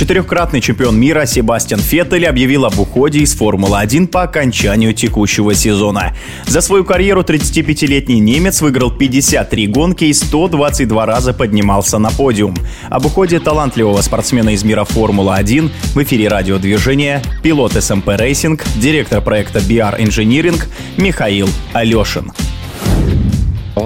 Четырехкратный 0.00 0.62
чемпион 0.62 0.98
мира 0.98 1.26
Себастьян 1.26 1.78
Феттель 1.78 2.26
объявил 2.26 2.64
об 2.64 2.78
уходе 2.78 3.18
из 3.18 3.34
Формулы-1 3.34 4.06
по 4.06 4.22
окончанию 4.22 4.94
текущего 4.94 5.52
сезона. 5.52 6.16
За 6.46 6.62
свою 6.62 6.84
карьеру 6.84 7.20
35-летний 7.20 8.18
немец 8.18 8.62
выиграл 8.62 8.90
53 8.90 9.66
гонки 9.66 10.04
и 10.04 10.14
122 10.14 11.04
раза 11.04 11.34
поднимался 11.34 11.98
на 11.98 12.08
подиум. 12.08 12.56
Об 12.88 13.04
уходе 13.04 13.40
талантливого 13.40 14.00
спортсмена 14.00 14.54
из 14.54 14.64
мира 14.64 14.84
Формула-1 14.84 15.70
в 15.94 16.02
эфире 16.02 16.28
радиодвижения 16.28 17.22
пилот 17.42 17.72
СМП 17.72 18.08
Рейсинг, 18.16 18.64
директор 18.76 19.20
проекта 19.20 19.58
BR 19.58 20.00
Engineering 20.00 20.62
Михаил 20.96 21.50
Алешин. 21.74 22.32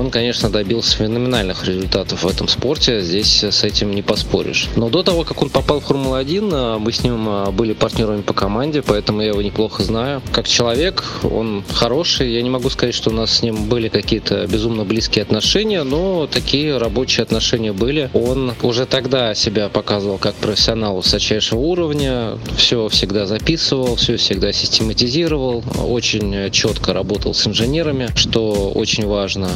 Он, 0.05 0.11
конечно, 0.11 0.51
добился 0.51 0.99
феноменальных 0.99 1.67
результатов 1.67 2.25
в 2.25 2.29
этом 2.29 2.47
спорте, 2.47 3.01
здесь 3.01 3.43
с 3.43 3.65
этим 3.65 3.95
не 3.95 4.03
поспоришь. 4.03 4.69
Но 4.77 4.91
до 4.91 5.03
того, 5.03 5.25
как 5.25 5.41
он 5.41 5.49
попал 5.49 5.81
в 5.81 5.85
Формулу-1, 5.85 6.51
а, 6.53 6.79
мы 6.79 6.93
с 6.93 7.03
ним 7.03 7.27
а, 7.27 7.51
были 7.51 7.73
партнерами 7.73 8.21
по 8.21 8.35
команде, 8.35 8.83
поэтому 8.83 9.23
я 9.23 9.29
его 9.29 9.41
неплохо 9.41 9.83
знаю. 9.83 10.21
Как 10.31 10.47
человек, 10.47 11.03
он 11.23 11.65
хороший, 11.73 12.35
я 12.35 12.43
не 12.43 12.51
могу 12.51 12.69
сказать, 12.69 12.95
что 12.95 13.09
у 13.09 13.15
нас 13.15 13.39
с 13.39 13.43
ним 13.43 13.67
были 13.67 13.89
какие-то 13.89 14.47
безумно 14.47 14.85
близкие 14.85 15.23
отношения, 15.23 15.85
но 15.85 16.27
такие 16.27 16.77
рабочие 16.77 17.23
отношения 17.23 17.73
были. 17.73 18.11
Он 18.13 18.53
уже 18.61 18.85
тогда 18.85 19.35
себя 19.35 19.71
показывал 19.71 20.19
как 20.19 20.35
профессионал 20.35 20.97
высочайшего 20.97 21.61
уровня, 21.61 22.37
все 22.59 22.91
всегда 22.91 23.25
записывал, 23.25 23.97
все 23.97 24.19
всегда 24.19 24.53
систематизировал, 24.53 25.65
очень 25.89 26.51
четко 26.51 26.93
работал 26.93 27.33
с 27.33 27.47
инженерами, 27.47 28.11
что 28.15 28.71
очень 28.75 29.07
важно. 29.07 29.49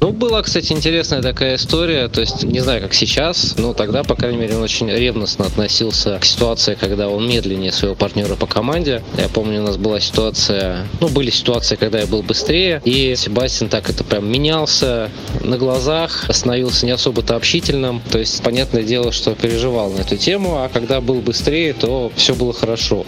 Ну, 0.00 0.12
была, 0.12 0.42
кстати, 0.42 0.72
интересная 0.72 1.22
такая 1.22 1.56
история. 1.56 2.08
То 2.08 2.20
есть, 2.20 2.42
не 2.44 2.60
знаю, 2.60 2.82
как 2.82 2.94
сейчас, 2.94 3.54
но 3.56 3.72
тогда, 3.72 4.02
по 4.02 4.14
крайней 4.14 4.38
мере, 4.38 4.56
он 4.56 4.62
очень 4.62 4.90
ревностно 4.90 5.46
относился 5.46 6.18
к 6.18 6.24
ситуации, 6.24 6.76
когда 6.78 7.08
он 7.08 7.26
медленнее 7.28 7.72
своего 7.72 7.94
партнера 7.94 8.34
по 8.34 8.46
команде. 8.46 9.02
Я 9.16 9.28
помню, 9.28 9.60
у 9.60 9.64
нас 9.64 9.76
была 9.76 10.00
ситуация, 10.00 10.86
ну, 11.00 11.08
были 11.08 11.30
ситуации, 11.30 11.76
когда 11.76 12.00
я 12.00 12.06
был 12.06 12.22
быстрее, 12.22 12.82
и 12.84 13.14
Себастьян 13.16 13.68
так 13.70 13.88
это 13.88 14.04
прям 14.04 14.30
менялся 14.30 15.10
на 15.40 15.56
глазах, 15.56 16.26
становился 16.30 16.86
не 16.86 16.92
особо-то 16.92 17.36
общительным. 17.36 18.02
То 18.10 18.18
есть, 18.18 18.42
понятное 18.42 18.82
дело, 18.82 19.12
что 19.12 19.34
переживал 19.34 19.90
на 19.90 20.00
эту 20.00 20.16
тему, 20.16 20.62
а 20.62 20.68
когда 20.68 21.00
был 21.00 21.20
быстрее, 21.20 21.72
то 21.72 22.12
все 22.16 22.34
было 22.34 22.52
хорошо. 22.52 23.06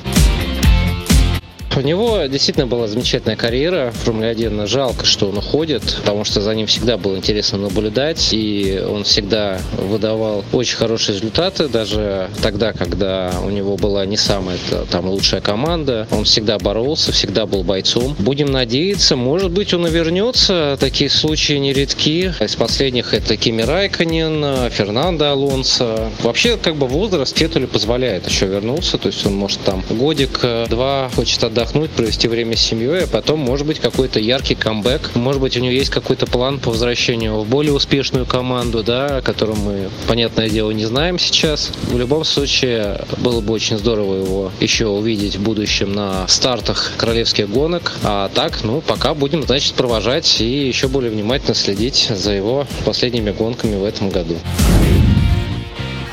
У 1.76 1.80
него 1.80 2.22
действительно 2.24 2.66
была 2.66 2.88
замечательная 2.88 3.36
карьера 3.36 3.92
в 3.92 3.98
Формуле 3.98 4.30
1. 4.30 4.66
Жалко, 4.66 5.04
что 5.04 5.28
он 5.28 5.36
уходит, 5.36 5.82
потому 6.00 6.24
что 6.24 6.40
за 6.40 6.54
ним 6.54 6.66
всегда 6.66 6.96
было 6.96 7.16
интересно 7.16 7.58
наблюдать, 7.58 8.30
и 8.32 8.82
он 8.88 9.04
всегда 9.04 9.58
выдавал 9.76 10.42
очень 10.52 10.76
хорошие 10.76 11.16
результаты, 11.16 11.68
даже 11.68 12.30
тогда, 12.42 12.72
когда 12.72 13.30
у 13.44 13.50
него 13.50 13.76
была 13.76 14.06
не 14.06 14.16
самая 14.16 14.56
там 14.90 15.06
лучшая 15.10 15.42
команда. 15.42 16.08
Он 16.10 16.24
всегда 16.24 16.58
боролся, 16.58 17.12
всегда 17.12 17.44
был 17.44 17.62
бойцом. 17.62 18.16
Будем 18.18 18.50
надеяться, 18.50 19.14
может 19.14 19.50
быть, 19.50 19.74
он 19.74 19.86
и 19.86 19.90
вернется. 19.90 20.78
Такие 20.80 21.10
случаи 21.10 21.58
нередки. 21.58 22.32
Из 22.40 22.56
последних 22.56 23.12
это 23.12 23.36
Кими 23.36 23.60
Райконен, 23.60 24.70
Фернандо 24.70 25.26
Алонсо. 25.26 26.10
Вообще, 26.22 26.56
как 26.56 26.76
бы 26.76 26.86
возраст 26.86 27.36
Феттелю 27.36 27.68
позволяет 27.68 28.26
еще 28.26 28.46
вернуться, 28.46 28.96
то 28.96 29.08
есть 29.08 29.26
он 29.26 29.34
может 29.34 29.60
там 29.60 29.84
годик-два 29.90 31.10
хочет 31.14 31.44
отдохнуть 31.44 31.65
отдохнуть, 31.66 31.90
провести 31.90 32.28
время 32.28 32.56
с 32.56 32.60
семьей, 32.60 33.04
а 33.04 33.06
потом, 33.06 33.40
может 33.40 33.66
быть, 33.66 33.80
какой-то 33.80 34.20
яркий 34.20 34.54
камбэк. 34.54 35.14
Может 35.14 35.40
быть, 35.40 35.56
у 35.56 35.60
него 35.60 35.72
есть 35.72 35.90
какой-то 35.90 36.26
план 36.26 36.58
по 36.58 36.70
возвращению 36.70 37.40
в 37.40 37.48
более 37.48 37.72
успешную 37.72 38.26
команду, 38.26 38.82
да, 38.82 39.18
о 39.18 39.22
котором 39.22 39.58
мы, 39.58 39.90
понятное 40.08 40.48
дело, 40.48 40.70
не 40.70 40.84
знаем 40.84 41.18
сейчас. 41.18 41.70
В 41.90 41.98
любом 41.98 42.24
случае, 42.24 43.00
было 43.18 43.40
бы 43.40 43.52
очень 43.52 43.78
здорово 43.78 44.16
его 44.16 44.52
еще 44.60 44.86
увидеть 44.86 45.36
в 45.36 45.42
будущем 45.42 45.92
на 45.92 46.26
стартах 46.28 46.92
королевских 46.96 47.48
гонок. 47.50 47.92
А 48.02 48.30
так, 48.34 48.62
ну, 48.62 48.80
пока 48.80 49.14
будем, 49.14 49.42
значит, 49.42 49.74
провожать 49.74 50.40
и 50.40 50.66
еще 50.66 50.88
более 50.88 51.10
внимательно 51.10 51.54
следить 51.54 52.08
за 52.14 52.32
его 52.32 52.66
последними 52.84 53.30
гонками 53.30 53.76
в 53.76 53.84
этом 53.84 54.10
году. 54.10 54.36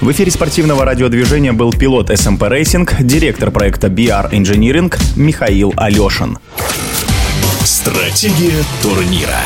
В 0.03 0.11
эфире 0.11 0.31
спортивного 0.31 0.83
радиодвижения 0.83 1.53
был 1.53 1.71
пилот 1.71 2.09
SMP 2.09 2.49
Racing, 2.49 3.03
директор 3.03 3.51
проекта 3.51 3.87
BR 3.87 4.31
Engineering 4.31 4.93
Михаил 5.15 5.73
Алешин. 5.77 6.39
Стратегия 7.63 8.65
турнира. 8.81 9.39